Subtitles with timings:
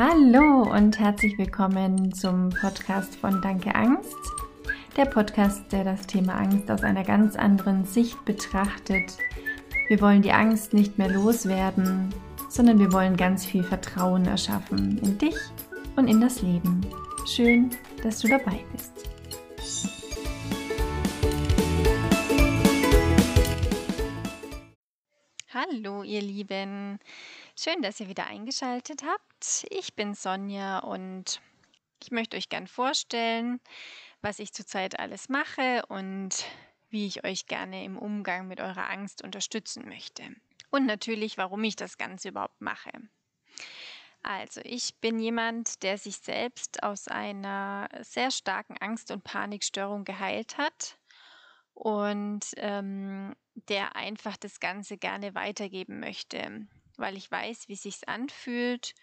[0.00, 4.14] Hallo und herzlich willkommen zum Podcast von Danke Angst.
[4.96, 9.18] Der Podcast, der das Thema Angst aus einer ganz anderen Sicht betrachtet.
[9.88, 12.14] Wir wollen die Angst nicht mehr loswerden,
[12.48, 15.34] sondern wir wollen ganz viel Vertrauen erschaffen in dich
[15.96, 16.80] und in das Leben.
[17.26, 17.70] Schön,
[18.04, 18.92] dass du dabei bist.
[25.52, 27.00] Hallo ihr Lieben,
[27.60, 29.66] schön, dass ihr wieder eingeschaltet habt.
[29.70, 31.40] Ich bin Sonja und
[32.00, 33.60] ich möchte euch gern vorstellen,
[34.22, 36.44] was ich zurzeit alles mache und
[36.88, 40.22] wie ich euch gerne im Umgang mit eurer Angst unterstützen möchte.
[40.70, 42.92] Und natürlich, warum ich das Ganze überhaupt mache.
[44.22, 50.58] Also, ich bin jemand, der sich selbst aus einer sehr starken Angst- und Panikstörung geheilt
[50.58, 50.96] hat
[51.74, 58.94] und ähm, der einfach das Ganze gerne weitergeben möchte, weil ich weiß, wie sich's anfühlt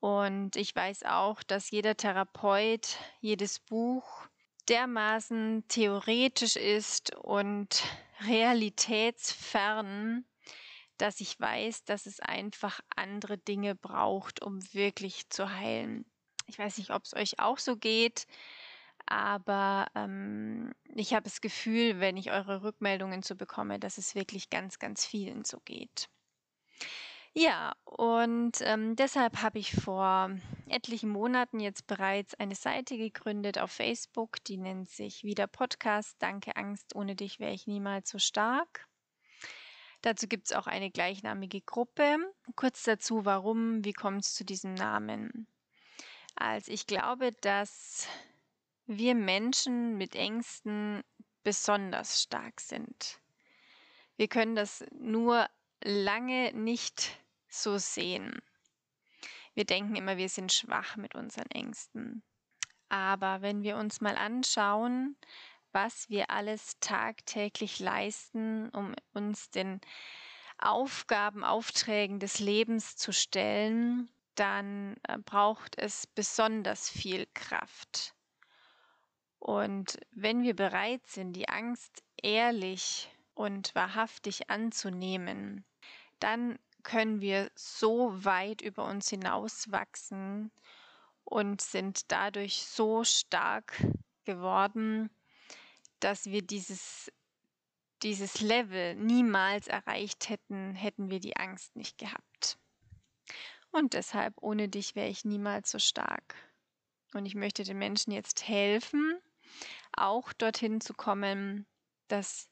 [0.00, 4.26] und ich weiß auch, dass jeder Therapeut, jedes Buch
[4.68, 7.82] dermaßen theoretisch ist und
[8.20, 10.24] realitätsfern,
[10.96, 16.04] dass ich weiß, dass es einfach andere Dinge braucht, um wirklich zu heilen.
[16.46, 18.26] Ich weiß nicht, ob es euch auch so geht,
[19.06, 24.50] aber ähm, ich habe das Gefühl, wenn ich eure Rückmeldungen so bekomme, dass es wirklich
[24.50, 26.08] ganz, ganz vielen so geht.
[27.32, 30.30] Ja, und ähm, deshalb habe ich vor
[30.68, 36.56] etlichen Monaten jetzt bereits eine Seite gegründet auf Facebook, die nennt sich wieder Podcast Danke
[36.56, 38.88] Angst, ohne dich wäre ich niemals so stark.
[40.02, 42.16] Dazu gibt es auch eine gleichnamige Gruppe.
[42.56, 45.46] Kurz dazu, warum, wie kommt es zu diesem Namen?
[46.34, 48.08] Also ich glaube, dass
[48.86, 51.04] wir Menschen mit Ängsten
[51.44, 53.20] besonders stark sind.
[54.16, 55.48] Wir können das nur
[55.82, 58.40] lange nicht so sehen.
[59.54, 62.22] Wir denken immer, wir sind schwach mit unseren Ängsten.
[62.88, 65.16] Aber wenn wir uns mal anschauen,
[65.72, 69.80] was wir alles tagtäglich leisten, um uns den
[70.58, 78.14] Aufgaben, Aufträgen des Lebens zu stellen, dann äh, braucht es besonders viel Kraft.
[79.38, 85.64] Und wenn wir bereit sind, die Angst ehrlich und wahrhaftig anzunehmen,
[86.20, 90.50] dann können wir so weit über uns hinauswachsen
[91.24, 93.74] und sind dadurch so stark
[94.24, 95.10] geworden,
[96.00, 97.12] dass wir dieses,
[98.02, 102.58] dieses Level niemals erreicht hätten, hätten wir die Angst nicht gehabt.
[103.70, 106.34] Und deshalb, ohne dich wäre ich niemals so stark.
[107.14, 109.18] Und ich möchte den Menschen jetzt helfen,
[109.92, 111.66] auch dorthin zu kommen,
[112.08, 112.48] dass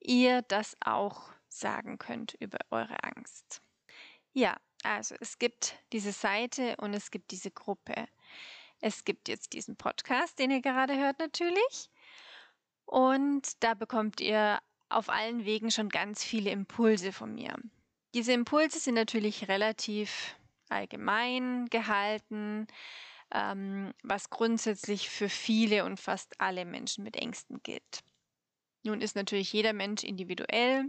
[0.00, 3.60] ihr das auch sagen könnt über eure Angst.
[4.32, 8.08] Ja, also es gibt diese Seite und es gibt diese Gruppe.
[8.80, 11.90] Es gibt jetzt diesen Podcast, den ihr gerade hört natürlich.
[12.84, 17.56] Und da bekommt ihr auf allen Wegen schon ganz viele Impulse von mir.
[18.12, 20.36] Diese Impulse sind natürlich relativ
[20.68, 22.66] allgemein gehalten
[23.34, 28.04] ähm, was grundsätzlich für viele und fast alle Menschen mit Ängsten gilt.
[28.84, 30.88] Nun ist natürlich jeder Mensch individuell,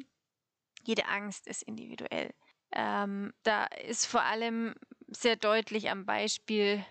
[0.86, 2.34] jede Angst ist individuell.
[2.72, 4.76] Ähm, da ist vor allem
[5.08, 6.86] sehr deutlich am Beispiel,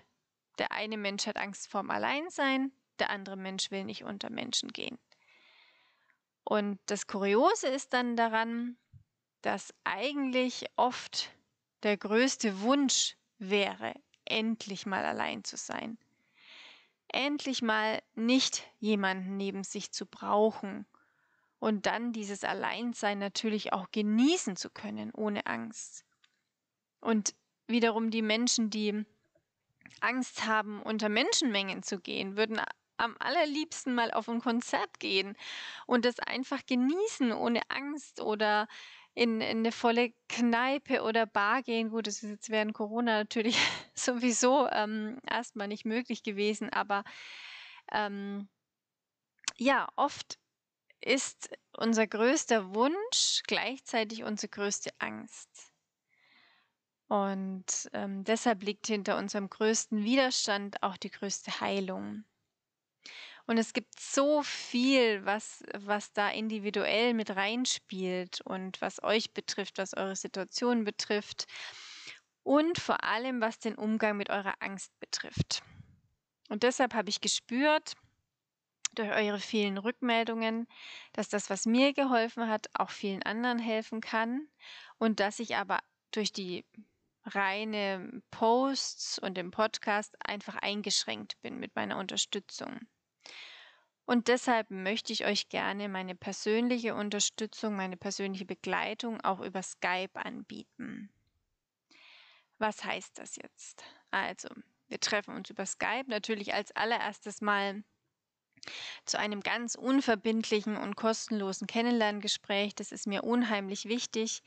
[0.59, 4.99] der eine Mensch hat Angst vorm Alleinsein, der andere Mensch will nicht unter Menschen gehen.
[6.45, 8.77] Und das Kuriose ist dann daran,
[9.43, 11.31] dass eigentlich oft
[11.83, 13.95] der größte Wunsch wäre,
[14.25, 15.99] endlich mal allein zu sein.
[17.09, 20.87] Endlich mal nicht jemanden neben sich zu brauchen
[21.65, 26.05] und dann dieses Alleinsein natürlich auch genießen zu können, ohne Angst.
[27.01, 27.35] Und
[27.67, 29.07] wiederum die Menschen, die
[30.03, 32.61] Angst haben, unter Menschenmengen zu gehen, würden
[32.99, 35.39] am allerliebsten mal auf ein Konzert gehen
[35.87, 38.69] und das einfach genießen ohne Angst oder
[39.15, 41.89] in, in eine volle Kneipe oder Bar gehen.
[41.89, 43.57] Gut, das ist jetzt während Corona natürlich
[43.95, 47.05] sowieso ähm, erstmal nicht möglich gewesen, aber
[47.91, 48.51] ähm,
[49.57, 50.39] ja, oft
[51.05, 55.49] ist unser größter Wunsch gleichzeitig unsere größte Angst.
[57.09, 62.25] Und ähm, deshalb liegt hinter unserem größten Widerstand auch die größte Heilung.
[63.47, 69.77] Und es gibt so viel, was, was da individuell mit reinspielt und was euch betrifft,
[69.77, 71.47] was eure Situation betrifft
[72.43, 75.63] und vor allem, was den Umgang mit eurer Angst betrifft.
[76.49, 77.95] Und deshalb habe ich gespürt,
[78.95, 80.67] durch eure vielen Rückmeldungen,
[81.13, 84.49] dass das, was mir geholfen hat, auch vielen anderen helfen kann
[84.99, 85.79] und dass ich aber
[86.11, 86.65] durch die
[87.25, 92.81] reine Posts und im Podcast einfach eingeschränkt bin mit meiner Unterstützung.
[94.07, 100.15] Und deshalb möchte ich euch gerne meine persönliche Unterstützung, meine persönliche Begleitung auch über Skype
[100.15, 101.11] anbieten.
[102.59, 103.83] Was heißt das jetzt?
[104.11, 104.49] Also,
[104.89, 107.83] wir treffen uns über Skype natürlich als allererstes mal
[109.05, 112.75] zu einem ganz unverbindlichen und kostenlosen Kennenlerngespräch.
[112.75, 114.43] Das ist mir unheimlich wichtig,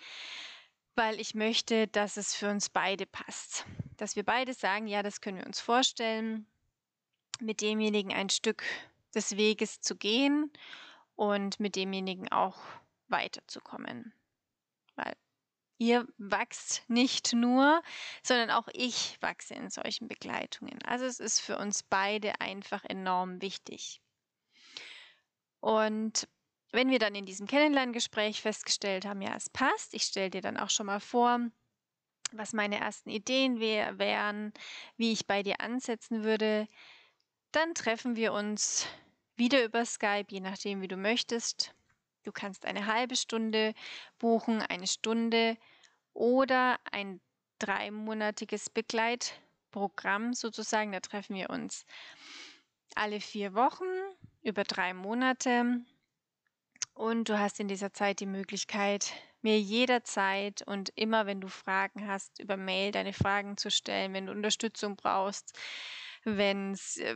[0.96, 3.66] weil ich möchte, dass es für uns beide passt.
[3.98, 6.46] Dass wir beide sagen, ja, das können wir uns vorstellen,
[7.40, 8.64] mit demjenigen ein Stück
[9.14, 10.52] des Weges zu gehen
[11.16, 12.58] und mit demjenigen auch
[13.08, 14.14] weiterzukommen.
[14.96, 15.16] Weil
[15.78, 17.82] ihr wachst nicht nur,
[18.24, 20.82] sondern auch ich wachse in solchen Begleitungen.
[20.84, 24.02] Also es ist für uns beide einfach enorm wichtig.
[25.60, 26.28] Und
[26.72, 30.58] wenn wir dann in diesem Kennenlerngespräch festgestellt haben, ja, es passt, ich stelle dir dann
[30.58, 31.40] auch schon mal vor,
[32.32, 34.54] was meine ersten Ideen wär, wären,
[34.98, 36.68] wie ich bei dir ansetzen würde,
[37.52, 38.86] dann treffen wir uns
[39.36, 41.74] wieder über Skype, je nachdem, wie du möchtest.
[42.24, 43.74] Du kannst eine halbe Stunde
[44.20, 45.58] buchen, eine Stunde
[46.14, 47.22] oder ein
[47.60, 50.92] dreimonatiges Begleitprogramm sozusagen.
[50.92, 51.86] Da treffen wir uns
[52.98, 53.86] alle vier Wochen
[54.42, 55.82] über drei Monate.
[56.94, 62.08] Und du hast in dieser Zeit die Möglichkeit, mir jederzeit und immer, wenn du Fragen
[62.08, 65.58] hast, über Mail deine Fragen zu stellen, wenn du Unterstützung brauchst,
[66.24, 67.16] wenn es äh,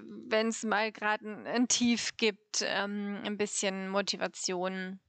[0.68, 5.00] mal gerade ein, ein, Tief gibt, ähm, ein bisschen Motivation.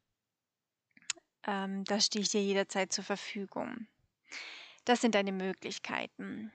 [1.46, 3.86] Ähm, da stehe ich dir jederzeit zur Verfügung.
[4.84, 6.50] Das sind deine Möglichkeiten.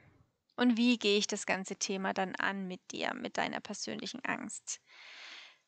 [0.58, 4.82] Und wie gehe ich das ganze Thema dann an mit dir, mit deiner persönlichen Angst?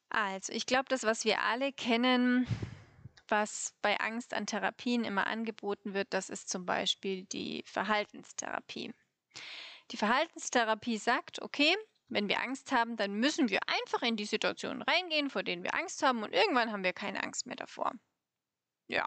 [0.10, 2.48] Also, ich glaube, das, was wir alle kennen,
[3.28, 8.92] was bei Angst an Therapien immer angeboten wird, das ist zum Beispiel die Verhaltenstherapie.
[9.92, 11.76] Die Verhaltenstherapie sagt, okay,
[12.08, 15.76] wenn wir Angst haben, dann müssen wir einfach in die Situationen reingehen, vor denen wir
[15.76, 17.94] Angst haben und irgendwann haben wir keine Angst mehr davor.
[18.88, 19.06] Ja,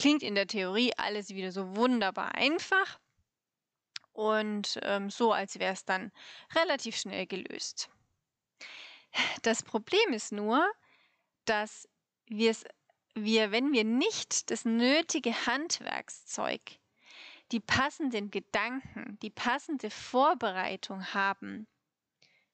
[0.00, 2.98] klingt in der Theorie alles wieder so wunderbar einfach
[4.18, 6.10] und ähm, so, als wäre es dann
[6.56, 7.88] relativ schnell gelöst.
[9.42, 10.68] Das Problem ist nur,
[11.44, 11.88] dass
[12.26, 12.56] wir,
[13.14, 16.60] wenn wir nicht das nötige Handwerkszeug,
[17.52, 21.68] die passenden Gedanken, die passende Vorbereitung haben,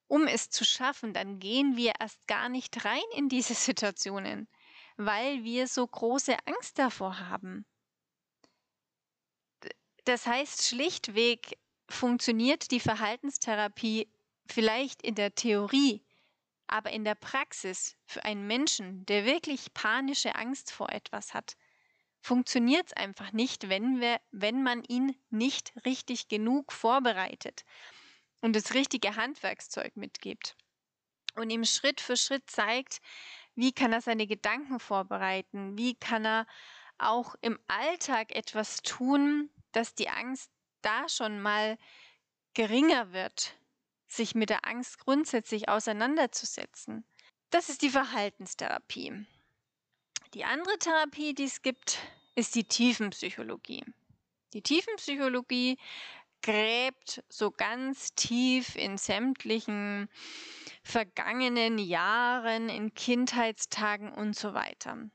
[0.07, 4.47] um es zu schaffen, dann gehen wir erst gar nicht rein in diese Situationen,
[4.97, 7.65] weil wir so große Angst davor haben.
[10.05, 11.57] Das heißt schlichtweg,
[11.89, 14.07] funktioniert die Verhaltenstherapie
[14.47, 16.05] vielleicht in der Theorie
[16.67, 21.55] aber in der Praxis für einen Menschen, der wirklich panische Angst vor etwas hat,
[22.21, 27.65] funktioniert es einfach nicht, wenn, wir, wenn man ihn nicht richtig genug vorbereitet
[28.41, 30.55] und das richtige Handwerkszeug mitgibt.
[31.35, 32.99] Und ihm Schritt für Schritt zeigt,
[33.55, 36.47] wie kann er seine Gedanken vorbereiten, wie kann er
[36.97, 40.49] auch im Alltag etwas tun, dass die Angst
[40.81, 41.77] da schon mal
[42.53, 43.55] geringer wird,
[44.07, 47.05] sich mit der Angst grundsätzlich auseinanderzusetzen.
[47.49, 49.25] Das ist die Verhaltenstherapie.
[50.33, 51.99] Die andere Therapie, die es gibt,
[52.35, 53.83] ist die Tiefenpsychologie.
[54.53, 55.77] Die Tiefenpsychologie
[56.41, 60.09] gräbt so ganz tief in sämtlichen
[60.83, 65.09] vergangenen Jahren, in Kindheitstagen und so weiter.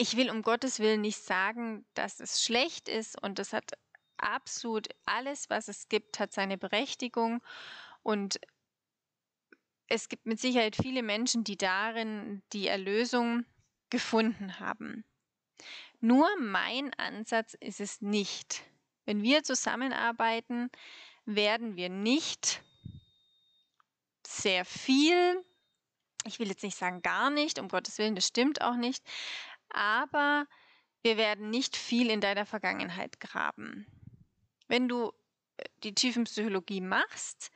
[0.00, 3.72] Ich will um Gottes Willen nicht sagen, dass es schlecht ist und das hat
[4.16, 7.42] absolut alles, was es gibt, hat seine Berechtigung
[8.04, 8.38] und
[9.88, 13.44] es gibt mit Sicherheit viele Menschen, die darin die Erlösung
[13.90, 15.04] gefunden haben.
[15.98, 18.62] Nur mein Ansatz ist es nicht.
[19.04, 20.70] Wenn wir zusammenarbeiten,
[21.24, 22.62] werden wir nicht
[24.24, 25.44] sehr viel,
[26.24, 29.02] ich will jetzt nicht sagen gar nicht, um Gottes Willen, das stimmt auch nicht,
[29.70, 30.46] aber
[31.02, 33.86] wir werden nicht viel in deiner Vergangenheit graben.
[34.68, 35.12] Wenn du
[35.56, 37.50] äh, die Tiefenpsychologie machst,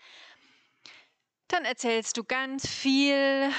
[1.49, 3.51] dann erzählst du ganz viel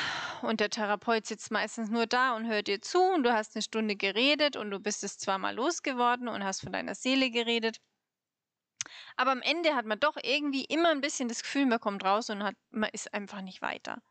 [0.41, 3.61] und der Therapeut sitzt meistens nur da und hört dir zu und du hast eine
[3.61, 7.77] Stunde geredet und du bist es zwar mal losgeworden und hast von deiner Seele geredet.
[9.15, 12.29] Aber am Ende hat man doch irgendwie immer ein bisschen das Gefühl, man kommt raus
[12.29, 14.01] und hat, man ist einfach nicht weiter.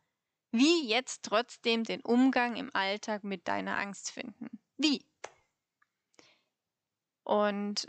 [0.52, 4.60] Wie jetzt trotzdem den Umgang im Alltag mit deiner Angst finden?
[4.76, 5.04] Wie?
[7.24, 7.86] Und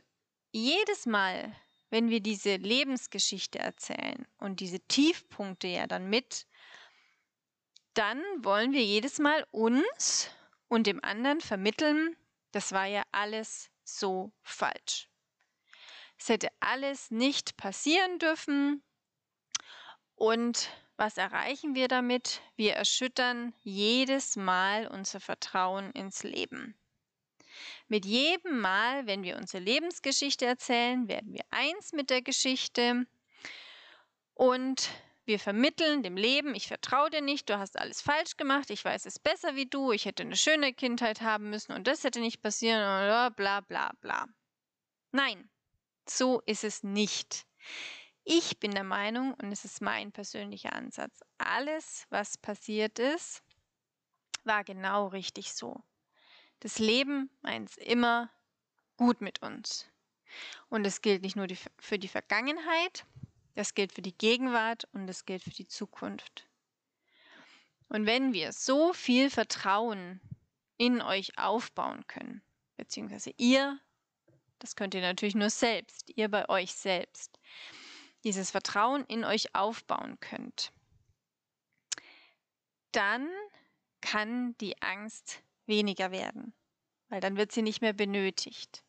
[0.53, 1.53] jedes Mal,
[1.89, 6.47] wenn wir diese Lebensgeschichte erzählen und diese Tiefpunkte ja dann mit,
[7.95, 10.29] dann wollen wir jedes Mal uns
[10.69, 12.15] und dem anderen vermitteln,
[12.53, 15.09] das war ja alles so falsch.
[16.17, 18.81] Es hätte alles nicht passieren dürfen.
[20.15, 22.41] Und was erreichen wir damit?
[22.55, 26.75] Wir erschüttern jedes Mal unser Vertrauen ins Leben.
[27.87, 33.05] Mit jedem Mal, wenn wir unsere Lebensgeschichte erzählen, werden wir eins mit der Geschichte
[34.33, 34.89] und
[35.25, 39.05] wir vermitteln dem Leben, ich vertraue dir nicht, du hast alles falsch gemacht, ich weiß
[39.05, 42.41] es besser wie du, ich hätte eine schöne Kindheit haben müssen und das hätte nicht
[42.41, 42.81] passieren,
[43.35, 44.27] bla bla bla.
[45.11, 45.49] Nein,
[46.07, 47.45] so ist es nicht.
[48.25, 53.43] Ich bin der Meinung, und es ist mein persönlicher Ansatz, alles, was passiert ist,
[54.45, 55.83] war genau richtig so.
[56.61, 58.31] Das Leben meint es immer
[58.95, 59.89] gut mit uns.
[60.69, 63.05] Und es gilt nicht nur die, für die Vergangenheit,
[63.55, 66.47] das gilt für die Gegenwart und das gilt für die Zukunft.
[67.89, 70.21] Und wenn wir so viel Vertrauen
[70.77, 72.41] in euch aufbauen können,
[72.77, 73.79] beziehungsweise ihr,
[74.59, 77.39] das könnt ihr natürlich nur selbst, ihr bei euch selbst,
[78.23, 80.71] dieses Vertrauen in euch aufbauen könnt,
[82.91, 83.29] dann
[84.01, 86.53] kann die Angst weniger werden,
[87.09, 88.83] weil dann wird sie nicht mehr benötigt.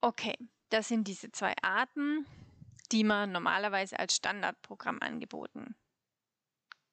[0.00, 0.36] Okay,
[0.68, 2.26] das sind diese zwei Arten,
[2.92, 5.74] die man normalerweise als Standardprogramm angeboten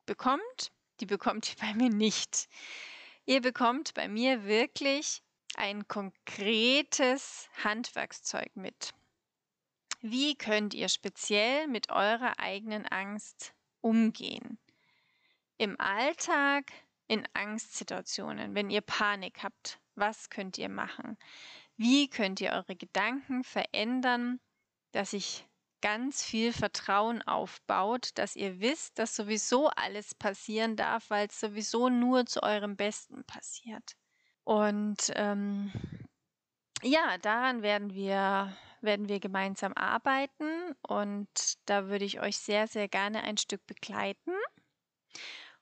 [0.06, 0.72] bekommt.
[1.00, 2.48] Die bekommt ihr bei mir nicht.
[3.26, 5.22] Ihr bekommt bei mir wirklich
[5.56, 8.94] ein konkretes Handwerkszeug mit.
[10.06, 14.60] Wie könnt ihr speziell mit eurer eigenen Angst umgehen?
[15.58, 16.74] Im Alltag,
[17.08, 21.18] in Angstsituationen, wenn ihr Panik habt, was könnt ihr machen?
[21.78, 24.42] Wie könnt ihr eure Gedanken verändern,
[24.92, 25.48] dass sich
[25.80, 31.88] ganz viel Vertrauen aufbaut, dass ihr wisst, dass sowieso alles passieren darf, weil es sowieso
[31.88, 33.96] nur zu eurem Besten passiert.
[34.44, 35.72] Und ähm,
[36.84, 41.30] ja, daran werden wir, werden wir gemeinsam arbeiten und
[41.66, 44.32] da würde ich euch sehr, sehr gerne ein Stück begleiten.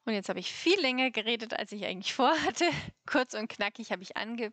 [0.05, 2.67] Und jetzt habe ich viel länger geredet, als ich eigentlich vorhatte.
[3.05, 4.51] Kurz und knackig habe ich ange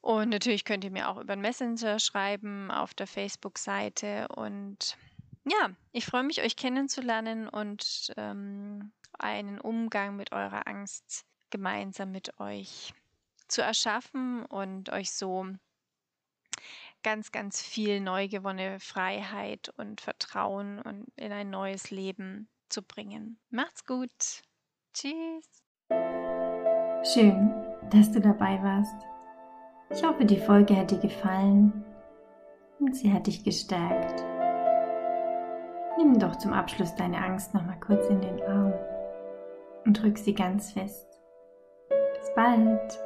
[0.00, 4.26] Und natürlich könnt ihr mir auch über den Messenger schreiben auf der Facebook-Seite.
[4.28, 4.96] Und
[5.44, 12.40] ja, ich freue mich, euch kennenzulernen und ähm, einen Umgang mit eurer Angst gemeinsam mit
[12.40, 12.92] euch
[13.46, 15.46] zu erschaffen und euch so
[17.02, 23.38] ganz, ganz viel neu gewonnene Freiheit und Vertrauen und in ein neues Leben zu bringen.
[23.50, 24.42] Macht's gut.
[24.94, 25.62] Tschüss.
[27.04, 27.52] Schön,
[27.90, 29.06] dass du dabei warst.
[29.90, 31.84] Ich hoffe, die Folge hat dir gefallen
[32.80, 34.24] und sie hat dich gestärkt.
[35.98, 38.72] Nimm doch zum Abschluss deine Angst nochmal kurz in den Arm
[39.84, 41.20] und drück sie ganz fest.
[41.88, 42.98] Bis bald!